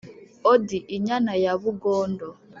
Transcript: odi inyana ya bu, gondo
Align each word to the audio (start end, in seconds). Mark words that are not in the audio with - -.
odi 0.51 0.77
inyana 0.95 1.33
ya 1.43 1.53
bu, 1.61 1.71
gondo 1.81 2.27